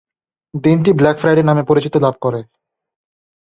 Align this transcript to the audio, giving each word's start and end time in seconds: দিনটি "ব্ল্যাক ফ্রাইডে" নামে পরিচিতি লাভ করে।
দিনটি 0.53 0.91
"ব্ল্যাক 0.93 1.17
ফ্রাইডে" 1.19 1.43
নামে 1.45 1.63
পরিচিতি 1.63 1.97
লাভ 2.01 2.15
করে। 2.21 2.39